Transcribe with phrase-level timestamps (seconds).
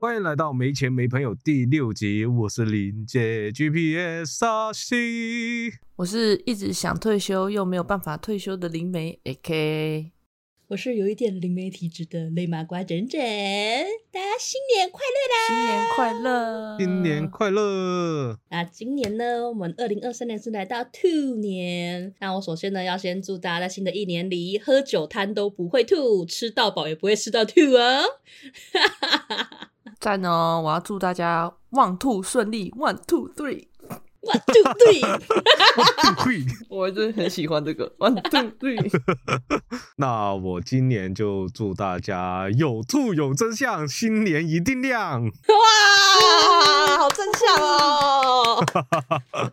[0.00, 5.74] 欢迎来到没钱没朋友第六集，我是林姐 GPS 沙西。
[5.96, 10.12] 我是一直想退休又没有办法退休的灵媒，AK。
[10.68, 13.20] 我是有一点灵媒体质的雷麻瓜整整，
[14.10, 15.44] 大家新年快乐啦！
[15.48, 18.38] 新年快乐，新年快乐！
[18.48, 22.14] 那今年呢，我们二零二三年是来到兔年。
[22.20, 28.00] 那我首先呢，要先祝大家在新的一年里，喝酒贪都不会吐，吃到饱也不会吃到吐哦。
[30.00, 30.62] 赞哦！
[30.64, 33.66] 我要祝大家旺兔顺利，one two three。
[34.22, 34.62] One two
[36.22, 38.90] three，我真的很喜欢这个 One two three。
[39.96, 45.24] 那我今年就祝大家有兔有真相，新年一定亮！
[45.24, 48.64] 哇，好真相哦！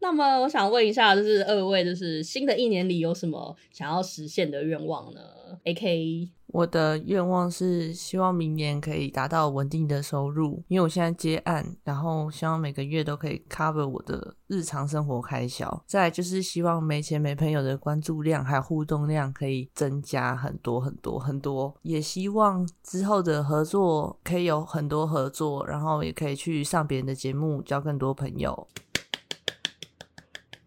[0.00, 5.20] 那么我想问一下，就是二位，就是新的一年里有什么想要实现的愿望呢
[5.64, 6.30] ？A K。
[6.52, 15.84] 我的愿望是希望明年可以达到稳定的收入，因为我现在接案，然后希望每个月都可以 cover 我的日常生活开销。
[15.86, 28.66] 再就是希望没钱没朋友的关注量还有互动量可以增加很多很多很多，也希望之后的合作可以有很多合作，然后也可以去上别人的节目，交更多朋友。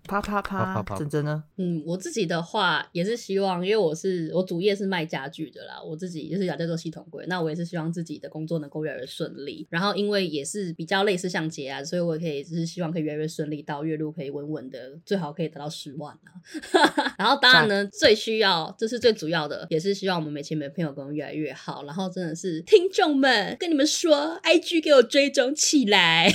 [0.07, 0.83] 啪啪啪！
[0.97, 1.43] 真真呢？
[1.57, 9.65] 嗯，我自己的话也是希望，因为我是我主业是卖家具的啦，我自己也是要在做系统柜，那我也是希望自己的工作能够越来越顺利。
[9.69, 16.35] 然后因为也是比较类似像结案，所以我也可以就是希望可以越来越顺利，到月入可以稳稳的，最好可以达到十万啊。
[17.17, 21.85] 然后当然呢，最需要这是最主要的，也是希望我们没钱没朋友跟越来越好。
[21.85, 26.29] 然后真的是听众们跟你们说，IG 给我追踪起来，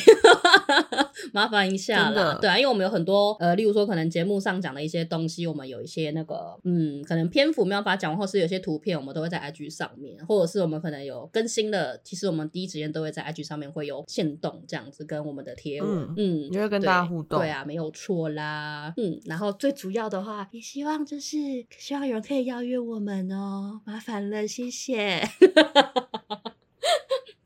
[1.33, 2.39] 麻烦一下了。
[2.41, 3.58] 对啊，因为我们有很多呃。
[3.59, 21.37] 例如说，可能节目上讲的一些东西，我们有一些那个，嗯，可能篇幅没有办法讲，或是有些图片，我们都会在 IG 上面，或者是我们可能有更新的，其实我们第一时间都会在 IG 上面会有限动这样子，跟我们的贴文，嗯，就会跟大家互动，对啊，没有错啦，嗯，然后最主要的话，也希望就是
[21.77, 25.29] 希望有人可以邀约我们哦，麻烦了，谢谢。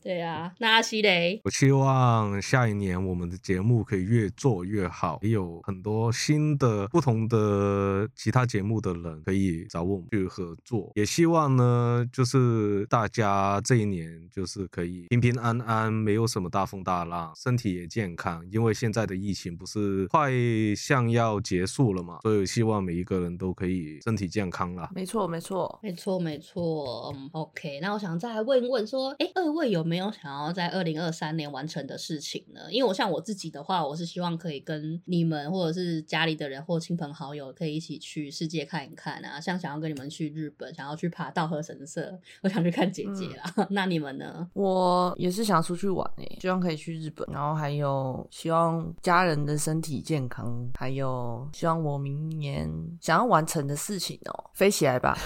[0.03, 10.91] 对啊，那阿西雷，我希望下一年我们的节目可以越做越好，也有很多新的、不同的其他节目的人可以找我们去合作。
[10.97, 18.45] 也希望呢，就是大家这一年就是可以平平安安，没有什么大风大浪，身体也健康。
[18.51, 20.33] 因为现在的疫情不是快
[20.77, 24.91] 像要结束了嘛，所以希望每一个人都可以身体健康啦。
[24.95, 27.15] 没错，没错，没错，没错。
[27.31, 32.61] OK，那我想再来问一问，说，哎，二位有没有想要在二零二三年完成的事情呢？
[32.71, 39.41] 因为我像我自己的话，我是希望可以跟你们或者是家里的人或亲朋好友可以一起去世界看一看啊。
[39.41, 43.67] 像想要跟你们去日本，想要去爬道和神社，我想去看姐姐啦。
[43.71, 44.49] 那你们呢？
[44.55, 52.71] 我也是想要出去玩诶，希望可以去日本，然后还有希望家人的身体健康，还有希望我明年
[53.01, 55.19] 想要完成的事情哦，飞起来吧！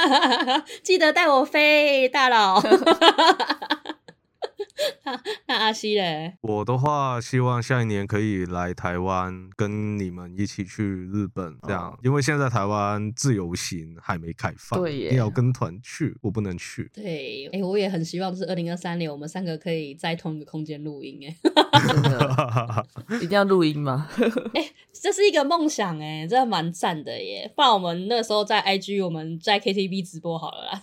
[0.82, 2.60] 记得带我飞，大佬。
[5.46, 6.34] 那阿西嘞？
[6.40, 16.90] 我的话，希望下一年可以来台湾，跟你们一起去日本，这样，因为现在台湾自由行还没开放，对，要跟团去，我不能去。
[16.94, 21.36] 对，哎，我也很希望，就是二零二三年，我们三个可以在同一个空间录音，哎，
[23.20, 24.08] 一定要录音吗？
[24.54, 27.50] 哎，这是一个梦想，哎，真的蛮赞的耶！
[27.54, 30.82] 不然我们那时候在 IG，我们在 KTV 直播好了啦，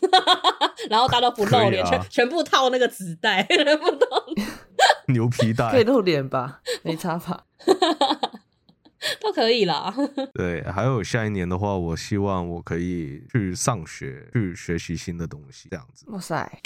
[0.90, 3.46] 然后大家都不露脸，全全部套那个纸袋，
[5.08, 6.62] 牛皮带可以露脸吧？
[6.84, 7.46] 没插法
[9.22, 9.94] 都可以啦。
[10.34, 16.06] 对，还有下一年的话，我希望我可以去上学，去学习新的东西，这样子。
[16.10, 16.62] 哇塞！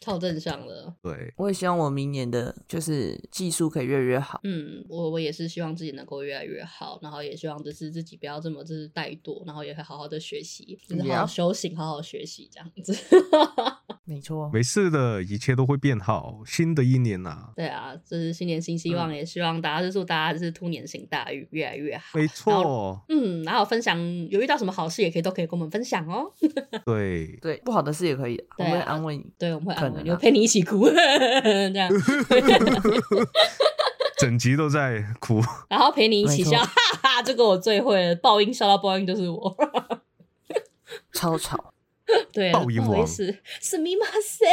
[0.00, 4.40] 超正向的，对，我也希望我明年的就是技术可以越来越好。
[4.42, 12.96] 嗯，我我也是希望自己能够越来越好，然后也希望就是自己不要这么就是怠惰，然后也会好好的学习，就是好好修行，好好学习这样子。
[14.08, 16.40] 没错，没事的，一切都会变好。
[16.46, 22.18] 新的一年呐，对啊，这是新年新希望，也希望大家是祝大家就是兔年行大运，越来越好。
[22.18, 23.98] 没错，嗯，然后分享
[24.30, 26.32] 有遇到什么好事，也可以都可以跟我们分享哦。
[26.86, 29.26] 对对，不好的事也可以，我们会安慰你。
[29.38, 30.02] 对，我们会安慰。
[30.02, 31.90] 你，我陪你一起哭， 这样，
[34.18, 36.72] 整集都在哭，然后陪你一起笑，哈
[37.02, 39.54] 哈，这个我最会了，爆音笑到爆音就是我，
[41.12, 41.74] 超吵，
[42.32, 43.06] 对，报应王。
[43.06, 44.46] 是是密码塞，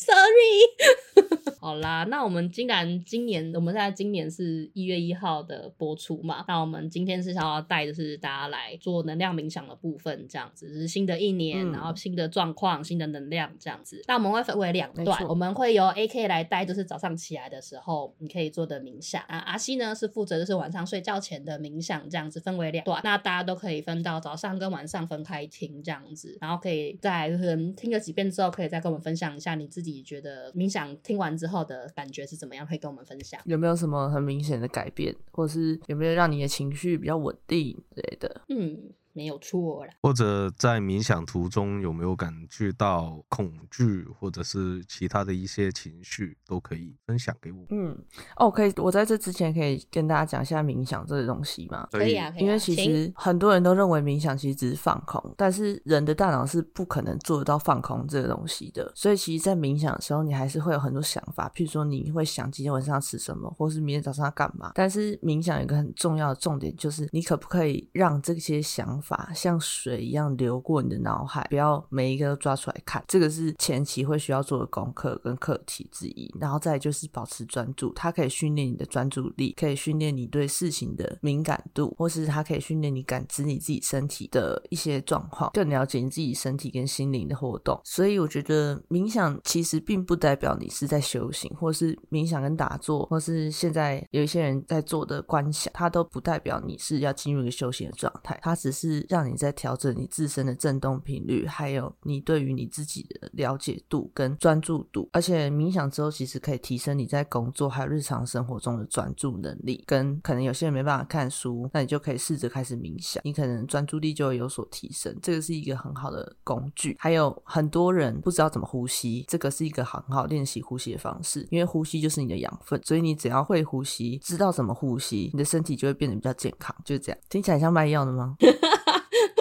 [0.00, 1.52] Sorry。
[1.60, 14.02] 好啦，那我们既然今年我们现在今年是一月一号的播出嘛，那我们今天是想要带的是大家来做能量冥想的部分，这样子是新的一年，嗯然后新的状况、新的能量这样子。
[14.08, 19.36] 那我们会分为两段，我们会由 AK 来带，就是早上起来的时候你可以做的冥想啊。
[19.40, 33.40] 阿西呢是负责就是晚上睡觉前的冥想，这样子分为两段，那大家都可以分到早上跟晚上分开听这样子，然后可以在可能听了几遍之后，可以再跟我们分享一下你自己觉得冥想听完之后的感觉是怎么样，可以跟我们分享。
[33.44, 38.42] 有没有什么很明显的改变，或是有没有让你的情绪比较稳定之类的？
[38.48, 39.92] 嗯，没有错啦。
[40.02, 47.64] 或者在冥想途中有没有感觉到恐惧，或者是其他的一些情绪，都可以分享给我。
[47.70, 47.96] 嗯，
[48.36, 51.88] 哦，可以，我在这之前可以跟大家讲一下冥想这个东西吗？
[51.90, 58.90] 可以啊，可以啊因为其实很多人都认为冥想其实只是放空，但是人的大脑是不可能做得到放空这个东西的。
[58.94, 64.72] 所以其实，在冥想的时候，你还是会有很多想法，譬如说你会想今天晚上要吃什么，或是明天早上要干嘛。
[64.74, 73.02] 但是冥想有一个很重要的重点，就是你可不可以让这些想法像水一样流过你的脑海，不要每一个都抓出来看。
[73.08, 76.32] 这个是前期会需要做的功课跟课题之一。
[76.40, 87.80] 然后再就是保持专注，它可以训练你的专注力，可以训练你对事情的敏感度，或是它可以训练你感知你自己身体的一些状况，更了解你自己身体跟心灵的活动。
[87.84, 105.08] 所以我觉得冥想其实并不代表你是在修行，或是冥想跟打坐，或是现在有一些人在做的观想，它都不代表你是要进入一个修行的状态，它只是是让你在调整你自身的振动频率，还有你对于你自己的了解度跟专注度。
[105.12, 109.84] 而且冥想之后，其实可以提升你在工作还有日常生活中的专注能力。
[109.86, 115.16] 跟可能有些人没办法看书，那你就可以试着开始冥想，你可能专注力就会有所提升。
[115.22, 116.96] 这个是一个很好的工具。
[116.98, 126.74] 还有很多人不知道怎么呼吸，这个是一个很好练习呼吸的方式，因为呼吸就是你的养分，所以你只要会呼吸，知道怎么呼吸，你的身体就会变得比较健康。
[126.84, 128.36] 就这样，听起来像卖药的吗？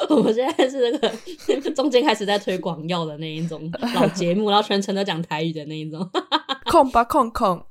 [0.10, 0.92] 我们现在是
[1.48, 6.10] 那个中间开始在推广药的那一种 老节目，然后全程都讲台语的那一种。
[6.66, 7.66] 控吧控控，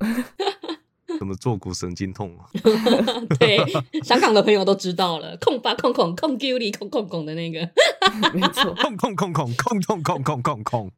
[1.19, 2.47] 怎么坐骨神经痛啊？
[3.39, 3.59] 对，
[4.03, 7.61] 香港的朋友都知道了，控吧控控控 Q 里控控控的那个。
[8.33, 8.75] 没错。
[8.75, 10.91] 控控控控控控控控控控。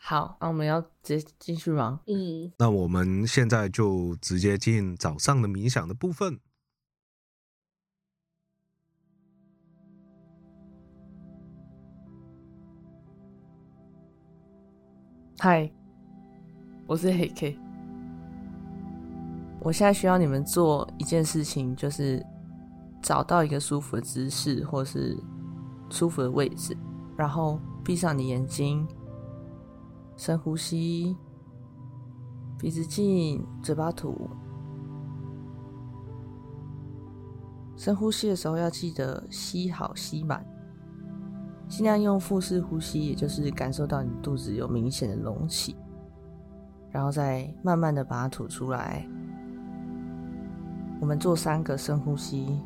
[0.00, 2.00] 好，那我们要直接继续吗？
[2.06, 6.38] 嗯，那我们现在就直接进早上的冥想的部分。
[15.42, 15.72] 嗨，
[16.86, 17.58] 我是黑 K。
[19.60, 22.22] 我现在需要你们做一件事情，就是
[23.00, 25.16] 找到一个舒服的姿势，或是
[25.88, 26.76] 舒服的位置，
[27.16, 28.86] 然后闭上你眼睛，
[30.14, 31.16] 深呼吸，
[32.58, 34.28] 鼻子进，嘴巴吐。
[37.78, 40.44] 深呼吸的时候要记得吸好吸满，
[41.70, 45.76] 尽量用腹式呼吸，也就是感受到你肚子有明显的隆起，
[46.90, 49.06] 然后再慢慢的把它吐出来。
[51.00, 52.60] 我们做三个深呼吸，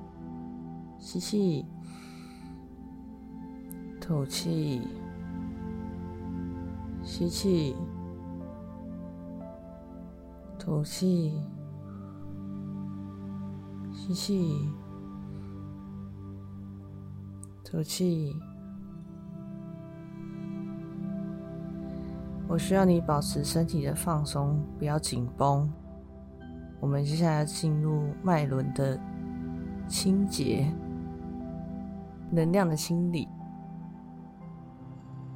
[0.99, 1.67] 吸气，
[4.01, 4.81] 吐气，
[7.05, 7.77] 吸气，
[10.59, 11.39] 吐气，
[13.93, 14.69] 吸气，
[17.63, 18.35] 吐气。
[22.55, 25.69] 我需要你保持身体的放松，不要紧绷。
[26.79, 28.97] 我们接下来进入脉轮的
[29.89, 30.73] 清洁，
[32.31, 33.29] 能量的清理。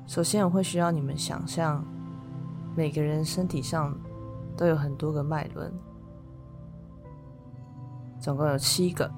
[0.07, 1.85] 首先，我会需要你们想象，
[2.77, 3.99] 每个人身体上
[4.57, 5.73] 都有很多个脉轮，
[8.21, 9.11] 总共有七个。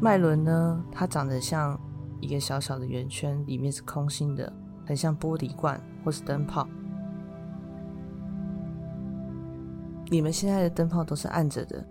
[0.00, 1.78] 脉轮呢，它长得像
[2.20, 4.52] 一个小小的圆圈，里面是空心的，
[4.86, 6.68] 很像玻璃罐或是灯泡。
[10.10, 11.84] 你们现在的灯泡都是暗着的。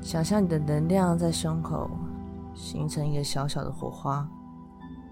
[0.00, 1.90] 想象你的能量在胸口
[2.54, 4.28] 形成一个小小的火花，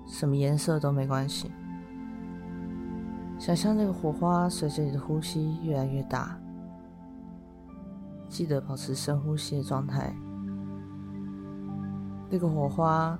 [0.07, 1.51] 什么颜色都没关系。
[3.39, 6.39] 想象这个火花随着你的呼吸越来越大，
[8.29, 10.15] 记得保持深呼吸的状态。
[12.31, 13.19] 那个火花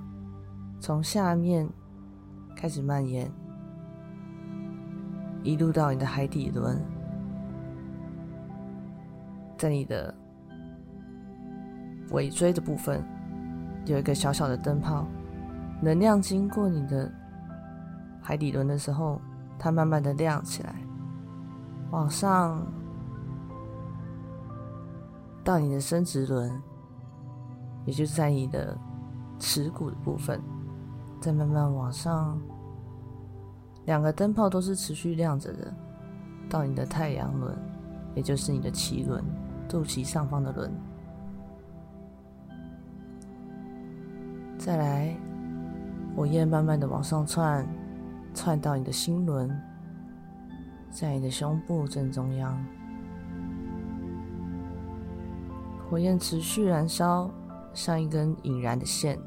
[0.83, 1.65] 从下面
[2.57, 3.31] 开始蔓延。
[5.41, 6.77] 一路到你的海底轮，
[9.57, 10.13] 在你的
[12.11, 13.01] 尾椎的部分
[13.85, 15.07] 有一个小小的灯泡，
[15.81, 17.09] 能量经过你的
[18.21, 19.21] 海底轮的时候，
[19.57, 20.75] 它慢慢的亮起来，
[21.91, 22.61] 往上
[25.45, 26.51] 到你的生殖轮，
[27.85, 28.77] 也就是在你的
[29.39, 30.41] 耻骨的部分，
[31.23, 32.37] 再慢慢往上，
[33.85, 35.73] 两个灯泡都是持续亮着的，
[36.49, 37.57] 到你的太阳轮，
[38.13, 39.23] 也就是你的脐轮，
[39.69, 40.69] 肚脐上方的轮。
[44.57, 45.15] 再来，
[46.13, 47.65] 火焰慢慢的往上窜，
[48.33, 49.49] 窜到你的心轮，
[50.91, 52.61] 在你的胸部正中央，
[55.89, 57.31] 火焰持续燃烧，
[57.73, 59.17] 像一根引燃的线，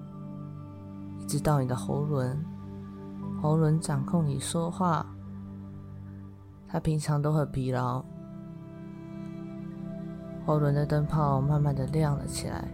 [1.27, 2.39] 直到你的喉轮，
[3.43, 5.05] 喉轮掌控你说话，
[6.69, 8.05] 它平常都很疲劳，
[10.47, 12.69] 喉轮的灯泡慢慢的亮了起来。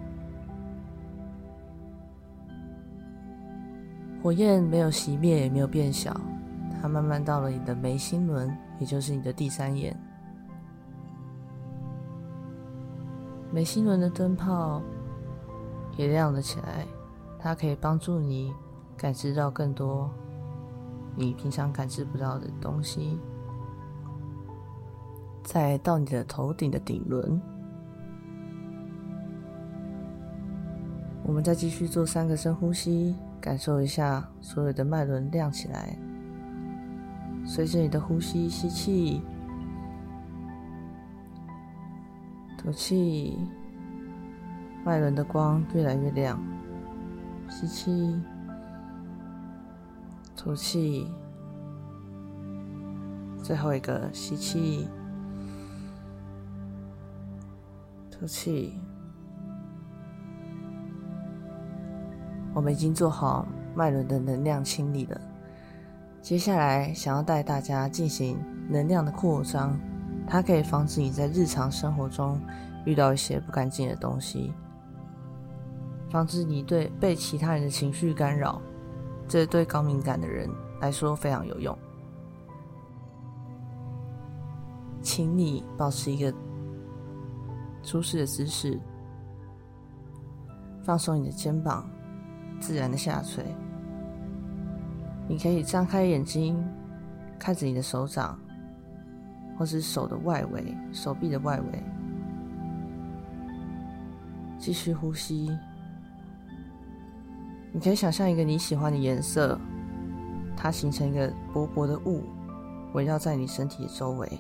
[4.23, 6.15] 火焰没有熄灭，也没有变小，
[6.81, 9.99] 它慢慢到了你的眉心轮，也就是你的第三眼。
[13.51, 14.81] 眉心轮的灯泡
[15.97, 16.87] 也亮了起来，
[17.43, 18.55] 它可以帮助你
[18.97, 20.09] 感知到更多
[21.17, 23.19] 你平常感知不到的东西。
[25.43, 27.43] 再到你的头顶的顶轮，
[31.25, 33.17] 我们再继续做三个深呼吸。
[33.41, 35.99] 感受一下所有的脉轮亮起来，
[37.45, 39.21] 随着你的呼吸，吸气，
[42.57, 43.37] 吐气，
[44.85, 46.41] 脉轮的光越来越亮。
[47.53, 48.19] 吸气，
[50.35, 51.07] 吐气，
[53.43, 54.89] 最后一个吸气，
[58.11, 58.81] 吐气。
[62.55, 65.21] 我们已经做好脉轮的能量清理了，
[66.23, 69.79] 接下来想要带大家进行能量的扩张，
[70.27, 72.41] 它可以防止你在日常生活中
[72.87, 74.53] 遇到一些不干净的东西，
[76.13, 78.61] 防止你对被其他人的情绪干扰，
[79.27, 80.47] 这对高敏感的人
[80.79, 81.77] 来说非常有用。
[85.01, 86.33] 请你保持一个
[87.83, 88.79] 舒适的姿势，
[90.85, 91.89] 放松你的肩膀。
[92.61, 93.45] 自然的下垂，
[95.27, 96.63] 你可以张开眼睛，
[97.37, 98.39] 看着你的手掌，
[99.59, 101.83] 或是手的外围、手臂的外围，
[104.61, 105.51] 继续呼吸。
[107.73, 109.59] 你可以想象一个你喜欢的颜色，
[110.55, 112.23] 它形成一个薄薄的雾，
[112.93, 114.31] 围绕在你身体的周围。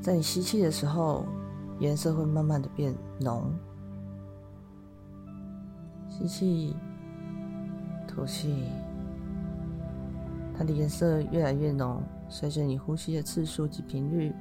[0.00, 1.24] 在你吸气的时候，
[1.78, 3.52] 颜色会慢慢的变浓。
[6.08, 6.76] 吸气，
[8.08, 8.64] 吐气，
[10.58, 12.02] 它的颜色越来越浓。
[12.28, 14.32] 随着你呼吸的次数及频率，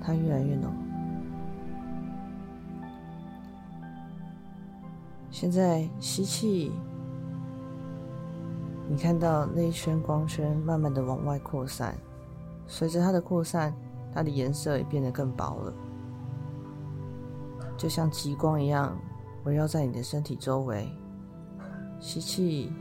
[0.00, 0.72] 它越来越浓。
[5.38, 6.72] 现在吸气，
[8.88, 11.94] 你看到那一圈光圈慢慢的往外扩散。
[12.66, 13.70] 随着它的扩散，
[14.14, 15.74] 它的颜色也变得更薄了，
[17.76, 18.96] 就像极光一样。
[19.44, 20.90] 围绕在你的身体周围，
[22.00, 22.72] 吸气，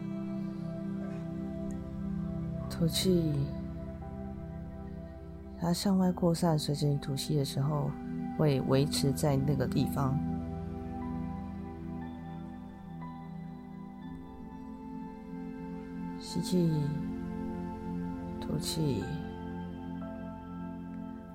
[2.69, 3.33] 吐气，
[5.59, 6.57] 它向外扩散。
[6.57, 7.91] 随着你吐气的时候，
[8.37, 10.17] 会维持在那个地方。
[16.35, 16.69] 吸气，
[18.41, 19.05] 吐气。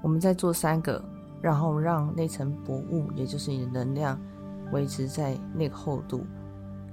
[0.03, 1.03] 我们再做三个，
[1.41, 4.21] 然后让那层薄雾，也就是你的能量。
[4.73, 6.25] 维持在那个厚度，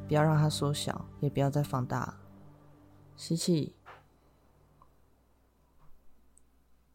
[0.08, 2.14] 不要让它缩小，也不要再放大。
[3.18, 3.76] 吸气，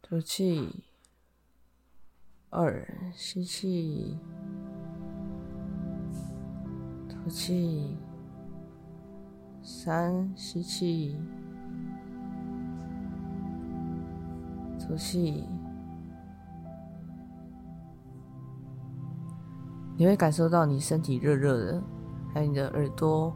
[0.00, 0.82] 吐气。
[2.48, 4.18] 二，吸气，
[7.06, 7.98] 吐气。
[9.62, 11.16] 三，吸气，
[14.78, 15.48] 吐气。
[19.96, 21.82] 你会感受到你身体热热的，
[22.34, 23.32] 还有你的耳朵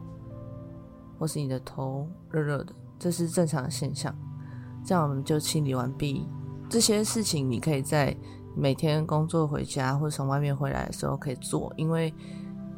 [1.17, 4.13] 或是你的头热热的，这是正常的现象。
[4.83, 6.27] 这样我们就清理完毕。
[6.69, 8.13] 这些事情你可以在
[8.53, 12.13] 每天工作回家或者从外面回来的时候可以做，因为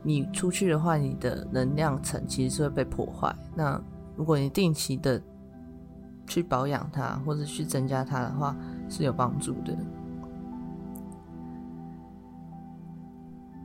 [0.03, 3.35] 你出去的话，你的能量层其实是会被破坏。
[3.55, 3.81] 那
[4.15, 5.21] 如果你定期的
[6.27, 8.55] 去保养它或者去增加它的话，
[8.89, 9.77] 是有帮助的。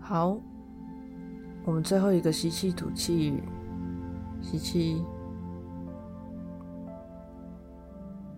[0.01, 0.37] 好
[1.65, 3.43] 我们最后一个吸气，吐气，
[4.43, 5.03] 吸气，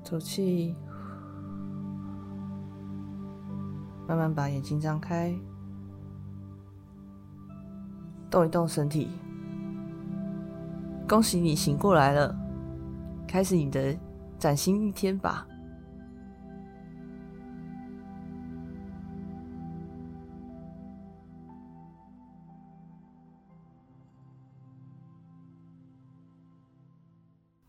[0.05, 0.76] 吐气，
[4.07, 5.35] 慢慢把眼睛张开，
[8.30, 9.11] 动一动身体。
[11.09, 12.35] 恭喜你醒过来了，
[13.28, 13.97] 开始你的
[14.38, 15.47] 崭新一天吧。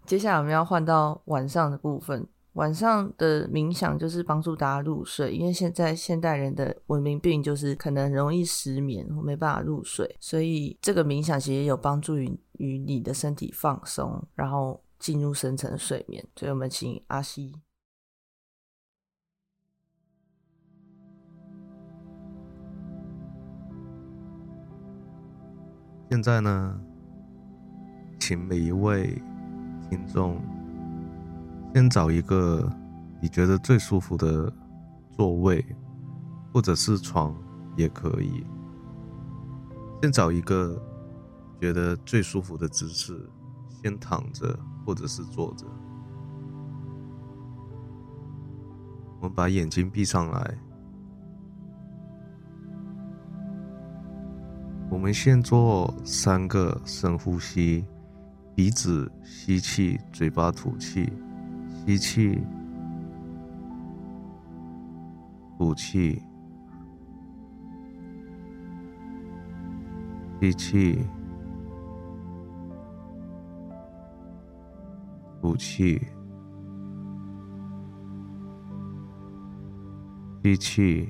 [0.06, 2.26] 接下来我们要换到晚上的部分。
[2.58, 16.26] 晚上的冥想就是帮助大家入睡，因为现在现代人的文明病就是可能容易失眠，没办法入睡，所以这个冥想其实有帮助于于你的身体放松，然后进入深层睡眠。
[16.36, 17.54] 所以我们请阿西。
[26.10, 26.82] 现在呢，
[28.20, 29.22] 请每一位。
[29.90, 30.42] 听众，
[31.78, 32.68] 先找一个
[33.22, 34.52] 你觉得最舒服的
[35.12, 35.64] 座位，
[36.52, 37.36] 或者是床
[37.76, 38.44] 也可以。
[40.02, 40.76] 先找一个
[41.62, 43.30] 觉得最舒服的姿势，
[43.70, 45.68] 先躺着或者是坐着。
[49.22, 50.58] 我们把眼睛闭上来，
[54.90, 57.86] 我们先做三个深呼吸。
[58.56, 61.14] 鼻子吸气，嘴巴吐气，
[61.88, 62.44] 吸气，
[65.58, 66.22] 吐气，
[70.42, 71.00] 吸气，
[75.42, 75.98] 吐气，
[80.44, 81.08] 吸气，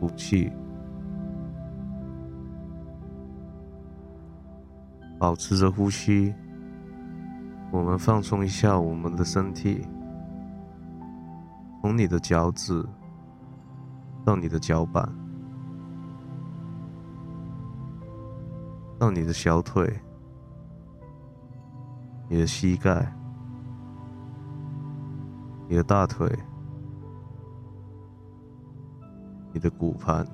[0.00, 0.50] 吐气。
[5.18, 6.32] 保持着呼吸，
[7.72, 9.84] 我们放松一下我们的身体，
[11.82, 12.86] 从你的脚趾
[14.24, 15.12] 到你的脚板，
[18.96, 19.92] 到你的小腿、
[22.28, 23.12] 你的膝盖、
[25.68, 26.32] 你的大腿、
[29.52, 30.24] 你的骨盘、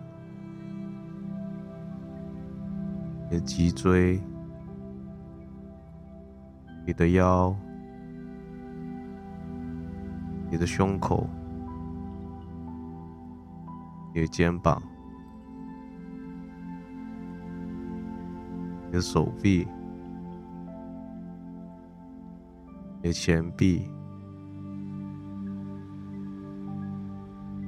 [3.31, 4.21] 你的脊椎。
[6.87, 7.55] 你的腰，
[10.51, 11.27] 你的胸口，
[14.15, 14.83] 你的肩膀，
[18.87, 19.67] 你的手臂，
[23.03, 23.91] 你的前臂，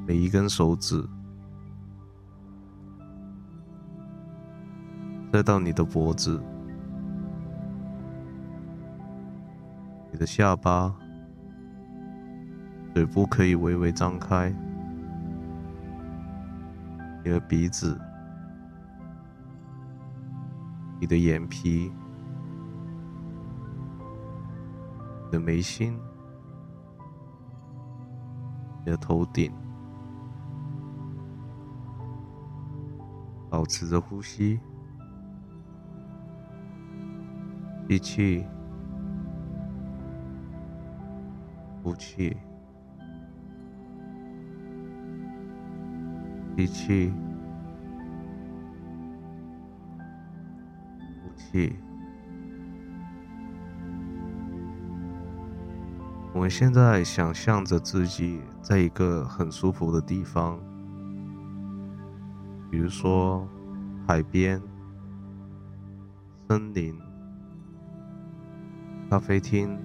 [0.06, 1.02] 每一根手指，
[5.32, 6.38] 再到你的脖子。
[10.16, 10.96] 你的下巴，
[12.94, 14.50] 嘴部可以微微张开。
[17.22, 18.00] 你的鼻子，
[20.98, 21.92] 你的眼皮，
[25.26, 26.00] 你的眉心，
[28.86, 29.52] 你的头顶，
[33.50, 34.58] 保持着呼吸，
[37.86, 38.46] 吸气。
[41.86, 42.36] 呼气，
[46.56, 47.12] 吸气，
[51.22, 51.76] 呼气。
[56.34, 60.58] 我们现在想象着自己在一个很舒服的地方，
[62.68, 63.46] 比如说
[64.08, 64.60] 海边、
[66.48, 66.98] 森林、
[69.08, 69.78] 咖啡厅。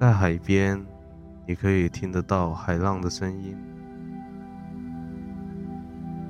[0.00, 0.80] 在海边，
[1.44, 3.56] 你可以听得到海浪的声音；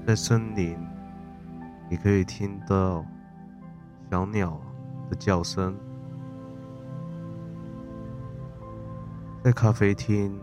[0.07, 0.78] 在森林，
[1.90, 3.04] 你可以听到
[4.11, 4.59] 小鸟
[5.11, 5.74] 的叫声；
[9.44, 10.35] 在咖啡厅，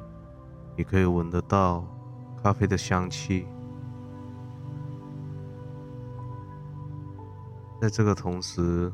[0.77, 1.83] 你可以闻得到
[2.43, 3.47] 咖啡的香气。
[7.81, 8.93] 在这个同时，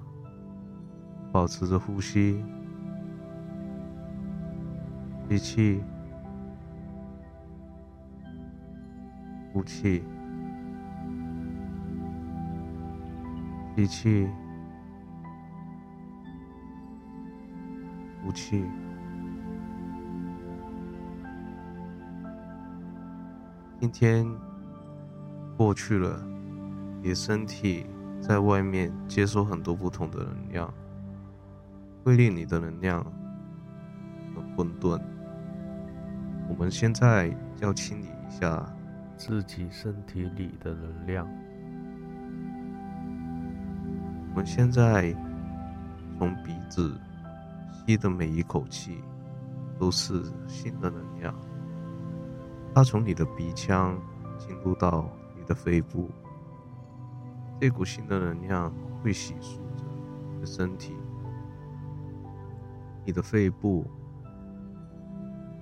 [1.33, 2.41] 保持着呼吸。
[5.31, 5.81] 吸气，
[9.53, 10.03] 呼气，
[13.77, 14.27] 吸气，
[18.21, 18.65] 呼气。
[23.79, 24.27] 今天
[25.55, 26.21] 过去了，
[27.01, 27.85] 你身体
[28.19, 30.73] 在外面接收很多不同的能量，
[32.03, 33.01] 会令你的能量
[34.35, 35.01] 很混沌。
[36.51, 38.67] 我们现在要清理一下。
[39.23, 41.27] 自己身体里的能量。
[44.31, 45.15] 我们现在
[46.17, 46.99] 从鼻子
[47.71, 48.97] 吸的每一口气
[49.77, 51.35] 都是新的能量，
[52.73, 53.95] 它从你的鼻腔
[54.39, 56.09] 进入到你的肺部，
[57.59, 59.83] 这股新的能量会洗漱着
[60.33, 60.95] 你的身体，
[63.05, 63.85] 你的肺部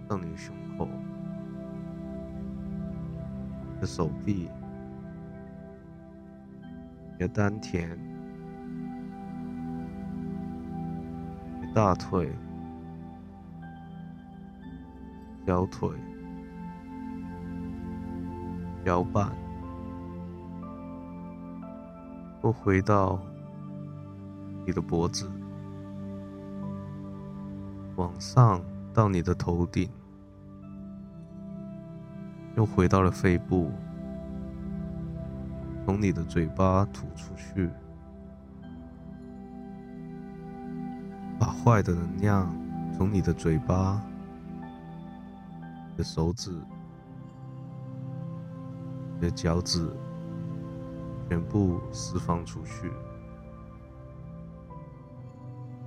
[0.10, 0.56] 让你的胸
[3.80, 4.50] 的手臂，
[7.14, 7.90] 你的丹田。
[11.62, 12.32] 你大腿、
[15.46, 15.90] 小腿、
[18.86, 19.32] 脚板，
[22.42, 23.20] 都回到
[24.66, 25.30] 你的脖子，
[27.96, 28.62] 往上
[28.94, 29.90] 到你的头顶，
[32.56, 33.72] 又回到了肺部，
[35.86, 37.70] 从你的嘴巴吐出去。
[41.40, 42.54] 把坏的能量
[42.92, 44.02] 从你的嘴巴、
[45.90, 46.52] 你的手指、
[49.16, 49.90] 你的脚趾
[51.30, 52.92] 全部释放出去，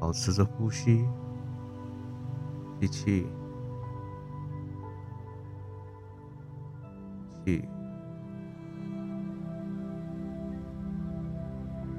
[0.01, 1.07] 保持着呼吸，
[2.81, 3.27] 吸气，
[7.45, 7.65] 气，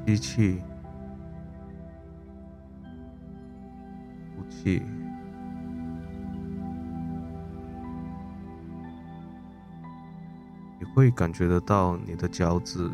[0.06, 0.62] 吸气。
[4.36, 4.82] 呼气，
[10.80, 12.90] 你会感觉得到你的脚趾、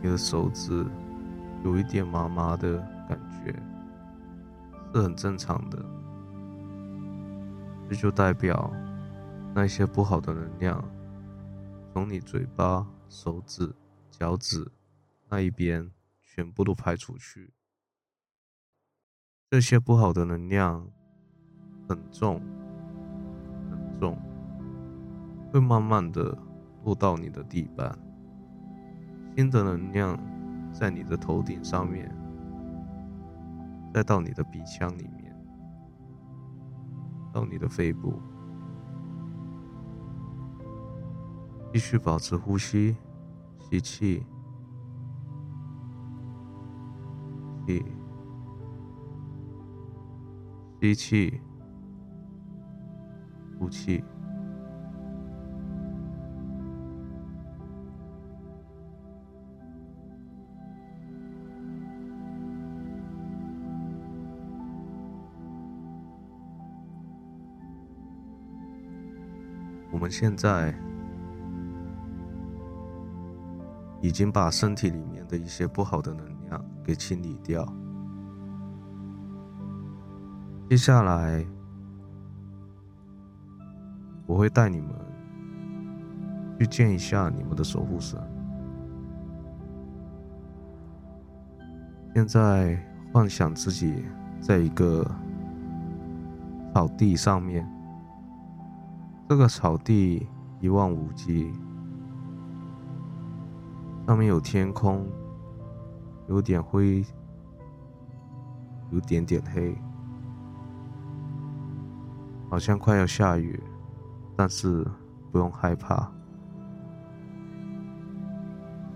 [0.00, 0.86] 你的手指
[1.64, 3.52] 有一点麻麻的感觉，
[4.94, 5.84] 是很正常的。
[7.88, 8.72] 这就代表
[9.54, 10.82] 那些不好的能量
[11.92, 13.74] 从你嘴巴、手指、
[14.10, 14.72] 脚趾
[15.28, 15.90] 那一边
[16.22, 17.52] 全部都排出去。
[19.50, 20.90] 这些不好的能量
[21.86, 22.40] 很重，
[23.70, 24.18] 很重，
[25.52, 26.38] 会慢慢的
[26.84, 27.98] 落到你的地板。
[29.36, 30.18] 新的能量
[30.72, 32.10] 在你的头顶上面，
[33.92, 35.36] 再到你的鼻腔里面，
[37.32, 38.18] 到你的肺部。
[41.72, 42.94] 继续保持呼吸，
[43.70, 44.22] 吸气，
[50.82, 51.40] 吸气，
[53.58, 54.04] 呼气。
[69.90, 70.74] 我们现在
[74.02, 77.64] 已经把身体里面的一些不好的能量给清理掉。
[80.68, 81.46] 接下来，
[84.26, 84.90] 我会带你们
[86.58, 88.20] 去见一下你们的守护神。
[92.14, 92.76] 现在
[93.12, 94.04] 幻想自己
[94.40, 95.08] 在一个
[96.74, 97.66] 草地上面，
[99.28, 100.26] 这个草地
[100.58, 101.52] 一望无际，
[104.06, 105.06] 上面有天空，
[106.28, 107.04] 有点灰，
[108.90, 109.74] 有点点黑。
[112.50, 113.58] 好像快要下雨，
[114.36, 114.86] 但是
[115.30, 116.10] 不用害怕。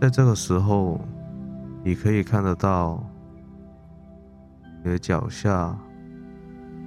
[0.01, 1.01] 在这个时候，
[1.83, 3.03] 你可以看得到
[4.85, 5.75] 你的脚下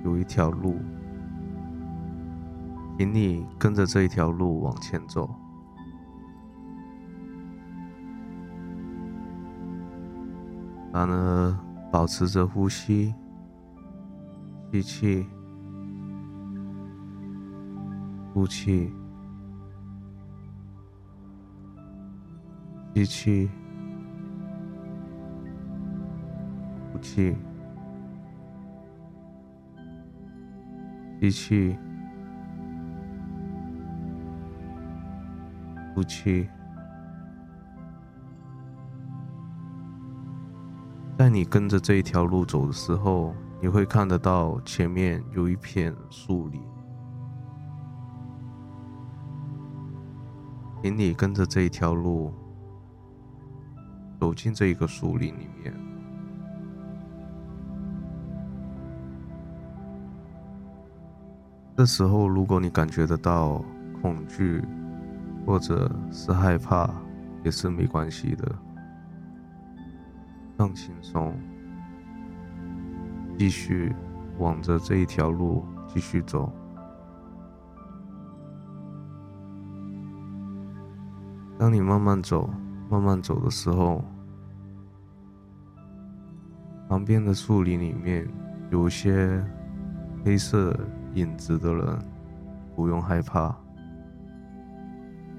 [0.03, 0.75] 有一条路，
[2.99, 5.38] 请你跟着这一条路往前走。
[10.99, 11.57] 然而，
[11.89, 13.15] 保持着呼吸，
[14.69, 15.25] 吸气。
[18.33, 18.91] 呼气，
[22.93, 23.49] 吸气，
[26.91, 27.35] 呼气，
[31.21, 31.77] 吸气，
[35.95, 36.49] 呼气。
[41.19, 46.61] 在你跟着这一条路走的时候，你会看得到前面有一片树林。
[50.81, 52.33] 请你跟着这一条路
[54.17, 55.75] 走进这一个树林里面。
[61.75, 63.61] 这时候，如果你感觉得到
[64.01, 64.63] 恐惧
[65.45, 66.89] 或者是害怕，
[67.43, 68.55] 也是没关系的，
[70.59, 71.33] 放轻松，
[73.37, 73.95] 继续
[74.39, 76.51] 往着这一条路继续走。
[81.57, 82.49] 当你慢慢走、
[82.89, 84.03] 慢慢走的时候，
[86.89, 88.27] 旁边的树林里面
[88.69, 89.41] 有些
[90.25, 90.77] 黑色
[91.13, 91.99] 影子的人，
[92.75, 93.55] 不用害怕，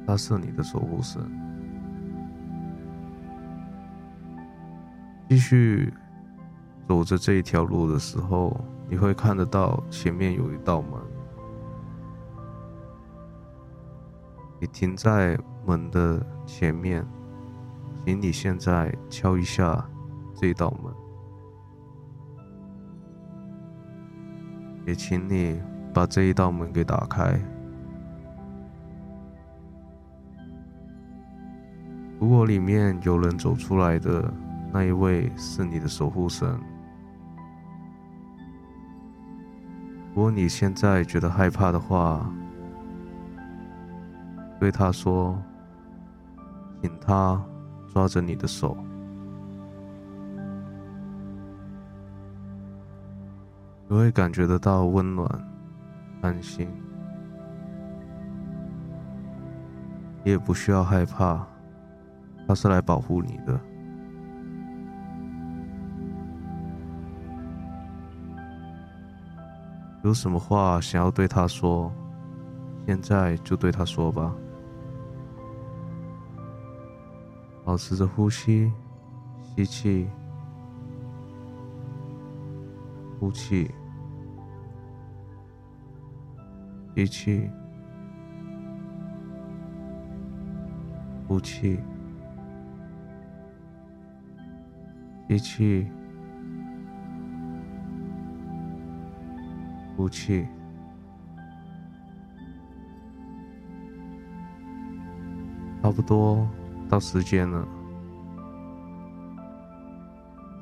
[0.07, 1.50] 他是你的守护神。
[5.31, 5.95] 继续
[6.89, 11.01] 走着这一条路的时候，你会看得到前面有一道门。
[14.59, 17.07] 你停在门的前面，
[18.05, 19.89] 请你现在敲一下
[20.35, 20.93] 这道门，
[24.85, 25.63] 也请你
[25.95, 27.41] 把这一道门给打开。
[32.19, 34.29] 如果里面有人走出来的
[34.73, 36.49] 那一位是你的守护神，
[40.15, 42.33] 如果你现在觉得害怕的话，
[44.61, 45.37] 对他说
[46.81, 47.43] ：“请他
[47.93, 48.77] 抓着你的手，
[53.89, 55.29] 你会感觉得到温暖、
[56.23, 56.69] 安心，
[60.23, 61.45] 你也不需要害怕，
[62.47, 63.61] 他是来保护你的。
[70.03, 71.93] 有什么话想要对他说，
[72.87, 74.35] 现在就对他说吧。”
[77.63, 78.73] 保持着呼吸，
[79.43, 80.09] 吸气，
[83.21, 83.71] 呼气，
[86.97, 87.49] 吸气，
[91.29, 91.79] 呼气，
[95.29, 95.87] 吸气，
[100.01, 100.49] 呼气，
[105.83, 106.49] 差不多。
[106.89, 107.69] 到时间了，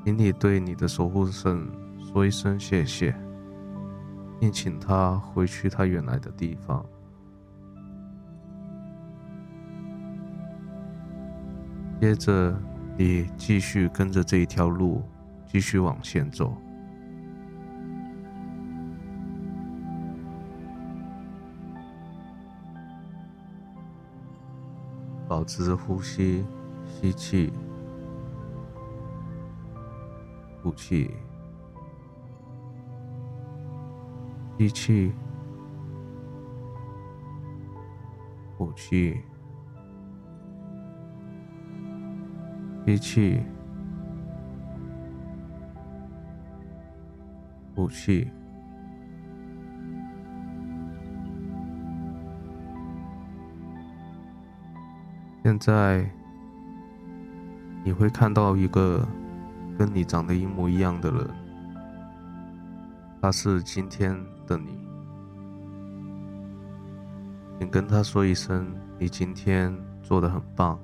[0.05, 1.71] 请你对你的守护神
[2.01, 3.15] 说一声谢谢，
[4.41, 6.85] 并请他回去他原来的地方。
[12.01, 12.61] 接着，
[12.97, 15.01] 你继续跟着这一条路
[15.47, 16.53] 继续往前走。
[25.49, 26.45] 保持着呼吸，
[26.85, 27.51] 吸气，
[30.63, 31.11] 呼气，
[34.59, 35.11] 吸气，
[38.59, 39.19] 呼气，
[42.85, 43.43] 吸气，
[47.75, 48.31] 呼气。
[55.49, 56.07] 现在
[57.83, 59.03] 你会看到一个
[59.79, 61.27] 跟你长得一模一样的人，
[63.23, 64.15] 他是今天
[64.47, 64.79] 的你，
[67.59, 70.79] 你跟他说一声，你今天做的很棒，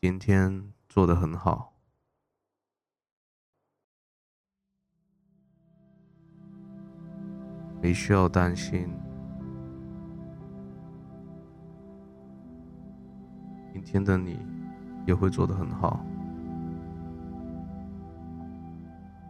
[0.00, 1.74] 今天做的很好，
[7.82, 8.88] 没需要担心。
[13.86, 14.36] 天的你
[15.06, 16.04] 也会做得很好，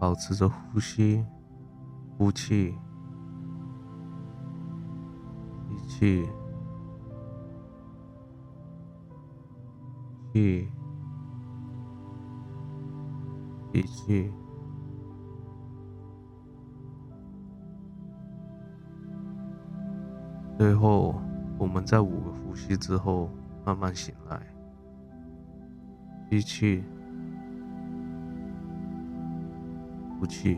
[0.00, 1.22] 保持着呼吸，
[2.16, 2.74] 呼气，
[5.86, 6.28] 吸气，
[10.32, 10.68] 气，
[13.74, 14.32] 吸气，
[20.56, 21.20] 最后
[21.58, 23.28] 我们在五个呼吸之后。
[23.66, 24.40] 慢慢醒来，
[26.30, 26.84] 吸气，
[30.20, 30.56] 呼气，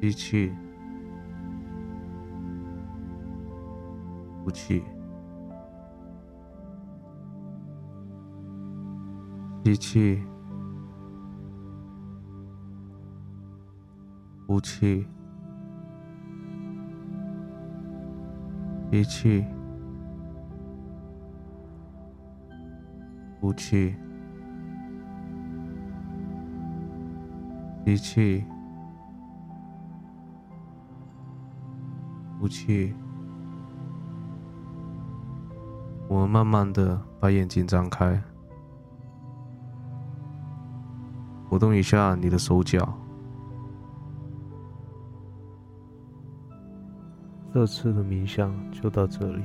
[0.00, 0.52] 吸气，
[4.42, 4.82] 呼气，
[9.64, 10.20] 吸气，
[14.48, 15.06] 呼气。
[18.90, 19.44] 吸气，
[23.40, 23.94] 呼气，
[27.84, 28.44] 吸气，
[32.40, 32.94] 呼气。
[36.08, 38.22] 我们慢慢的把眼睛张开，
[41.48, 42.96] 活动一下你的手脚。
[47.56, 49.42] 这次的冥想就到这里。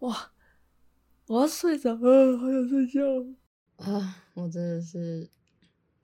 [0.00, 0.32] 哇，
[1.28, 3.37] 我要睡着了，好想睡觉。
[3.78, 5.28] 啊，我真的是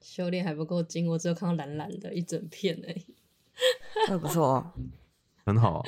[0.00, 3.06] 修炼还不够精，我只有看到蓝蓝的一整片而已。
[4.08, 4.72] 那不错哦，
[5.46, 5.82] 很好啊，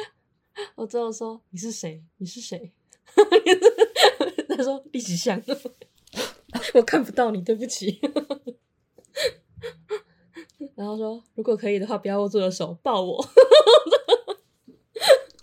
[0.77, 2.03] 我最后说你是谁？
[2.18, 2.72] 你是谁？
[4.57, 5.40] 他说立即像，
[6.75, 8.01] 我看不到你，对不起。
[10.75, 13.25] 然后说如果可以的话，不要握住我的手，抱我。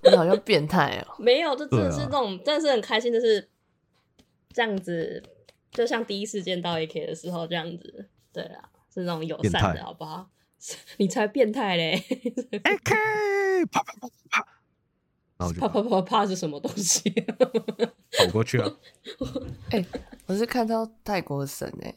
[0.03, 1.15] 你好像变态哦。
[1.17, 3.49] 没有，这真的是对啊那种，真的是很开心，就是
[4.51, 5.23] 这样子，
[5.73, 10.29] 就像第一次见到 AK 的时候这样子，对啊，是那种友善的，好不好？
[10.97, 11.97] 你才变态嘞！
[12.63, 14.47] AK，啪啪啪啪，
[15.37, 17.09] 然后我就啪啪啪啪是什么东西？
[18.17, 18.77] 跑过去啊。
[19.71, 19.85] 哎、
[20.25, 21.93] 我是看到泰国的神哎、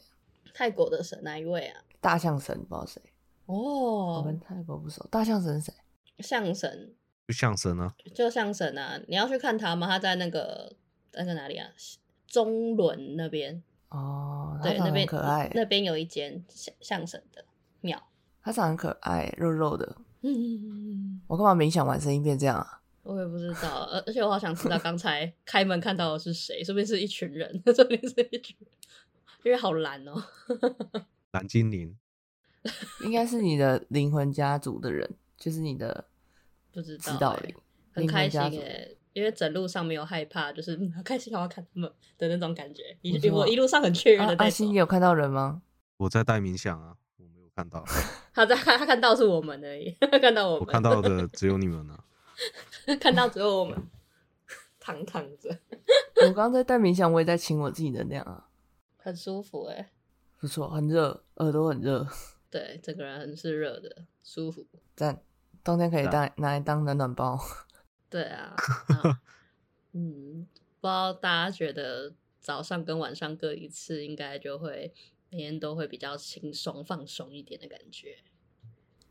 [0.53, 1.81] 泰国的神哪一位啊？
[2.01, 3.01] 大象神不知道谁
[3.45, 5.05] 哦，我哦跟，泰国不熟。
[5.09, 5.73] 大象神是谁？
[6.19, 6.93] 象神
[7.27, 8.99] 就象神啊，就象神啊！
[9.07, 9.87] 你要去看他吗？
[9.87, 10.75] 他在那个
[11.13, 11.69] 那个哪里啊？
[12.27, 17.43] 中仑那边，哦，对，那边可爱，那边有一间相相声的
[17.81, 18.01] 庙。
[18.41, 19.95] 他长得很可爱，肉肉的。
[20.21, 22.81] 嗯，我干嘛冥想完声音变这样啊？
[23.03, 28.69] 我也不知道，而而且我好想知道刚才开门看到的是谁，说不定是一群人， 说不定是一群人，
[29.43, 30.21] 因为好蓝哦。
[31.31, 31.95] 蓝精灵，
[33.05, 36.05] 应该是你的灵魂家族的人，就是你的
[36.73, 37.57] 不知道、欸指导灵，，灵
[37.93, 38.55] 很开心魂家族。
[38.55, 42.95] 耶，因为整路上没有害怕，就是嗯，好开心，我要看他们的那种感觉。
[43.01, 45.63] 一我一路上很雀跃啊的在走阿星，你有看到人吗？
[45.97, 47.83] 我在带冥想啊，我没有看到，
[48.31, 49.89] 他在看，他看到是我们而已，
[50.21, 52.03] 看到我们，我看到的只有你们啊。
[53.01, 53.75] 看到只有我们
[54.79, 55.49] 躺躺着，
[56.21, 58.47] 我刚刚在带冥想，我也在请我自己能量啊，
[58.97, 59.89] 很舒服哎。
[60.39, 62.07] 不错，很热，耳朵很热，
[62.51, 64.63] 对，整个人很是热的，舒服。
[64.95, 65.19] 赞。
[65.63, 67.37] 冬天可以赞当拿来当暖暖包。
[68.09, 68.55] 对啊，
[69.03, 69.21] 啊
[69.93, 70.47] 嗯，
[70.79, 74.93] 不知道大家觉得早上跟晚上各一次，应该就会
[75.29, 78.17] 每天都会比较轻松放松一点的感觉。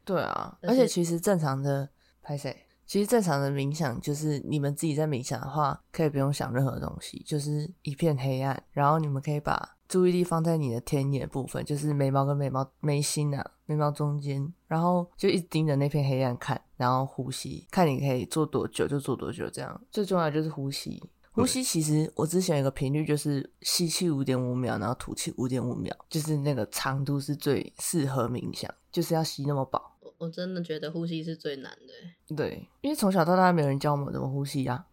[0.05, 1.91] 对啊，而且其实正常的
[2.23, 2.65] 拍谁？
[2.87, 21.03] 其实正常的冥想就是你们自己在冥想的话，可以不用想任何东西，就是一片黑暗，然后你们可以把注意力放在你的天眼部分，就是眉毛跟眉毛眉心啊，眉毛中间，然后就一直盯着那片黑暗看，然后呼吸，看你可以做多久就做多久，这样最重要的就是呼吸。
[21.33, 29.99] 呼吸其实我之前有个频率，就是吸气五点五秒，然后吐气五点五秒，就是那个长度是最适合冥想，就是要吸那么饱。
[30.01, 31.93] 我我真的觉得呼吸是最难的
[32.29, 34.87] 欸，对，因为从小到大没有人教我们怎么呼吸啊。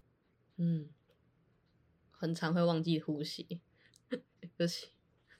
[0.57, 0.89] 嗯，
[2.11, 3.61] 很常会忘记呼吸，
[4.09, 4.21] 对
[4.57, 4.87] 不起。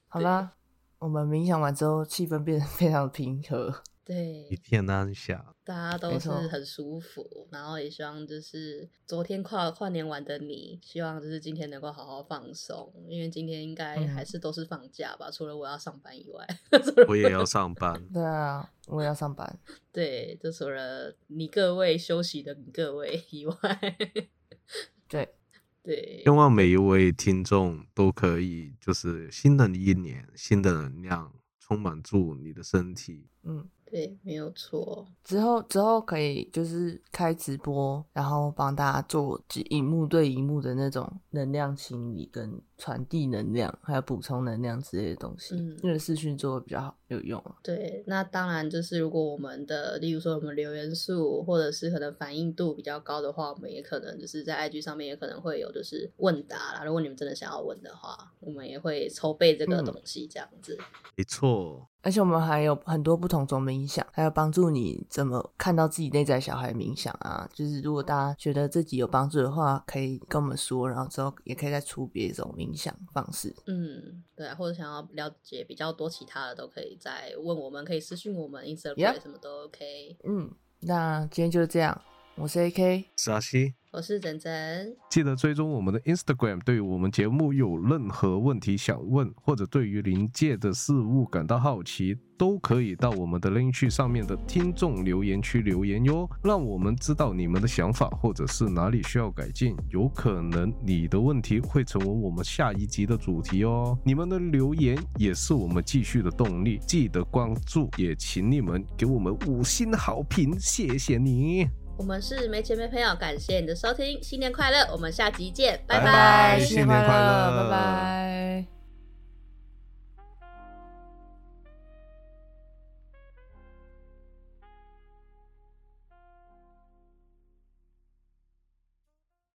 [0.08, 0.54] 好啦，
[1.00, 3.84] 我们冥想完之后，气氛变得非常平和。
[4.06, 4.48] 对。
[4.50, 14.14] 一，片安详，大家都是很舒服，然后也希望就是昨天跨跨年完的你，希望就是今天能够好好放松，因为今天应该嗯。
[14.14, 16.48] 还是都是放假吧，除了我要上班以外，
[17.08, 18.08] 我也要上班。
[18.14, 19.60] 对啊，我也要上班。
[19.92, 23.98] 对，就除了你各位休息的你各位以外，
[25.10, 25.34] 对，
[25.82, 26.22] 对。
[26.24, 33.28] 希，望每一位听众都可以，就是新的一年，新的能量充满住你的身体。
[33.44, 35.06] 嗯，对，没有错。
[35.24, 39.40] 之后之后可以就是开直播，然后帮大家做
[39.70, 45.54] 荧幕对荧幕的那种能量清理跟传递能量，还有补充能量之类的东西。
[45.54, 47.56] 嗯因为视讯做的比较好有用啊。
[47.62, 56.84] 对，那当然就是如果我们的，例如说我们留言数或者是可能反应度比较高的话，我们也可能就是在 IG 上面也可能会有就是问答啦。
[56.84, 60.76] 如果你们真的想要问的话，我们也会筹备这个嗯东西这样子。
[61.16, 67.50] 没错，而且我们还有很多不同种冥想，还有帮助你怎么看到自己内在小孩冥想啊。
[67.54, 73.56] 就是如果大家觉得自己有帮助的话，可以跟我们说，然后之后也可以再出别种冥想方式。
[73.68, 80.18] 嗯，对啊，或者想要了解比较多其他的，都可以再问我们，可以私信我们，Instagram 什么都 OK。
[80.26, 80.52] 嗯，
[80.82, 82.02] 那今天就是这样，
[82.36, 83.76] 我是 AK，是阿西。
[83.96, 86.60] 我是珍珍，记得追踪我们的 Instagram。
[86.64, 99.76] 对于我们节目有任何问题想问，或者对于临界的事物感到好奇，都可以到我们的 link 上面的听众留言区留言哟，让我们知道你们的想法，或者是哪里需要改进。
[99.92, 103.96] 有可能你的问题会成为我们下一集的主题哦。
[104.04, 106.80] 你们的留言也是我们继续的动力。
[106.88, 111.68] 记得关注，也请你们给我们五星好评，谢谢你。
[111.98, 118.83] 我们是没钱没朋友感谢你的收听新年快乐我们下集见拜拜新年快乐拜拜。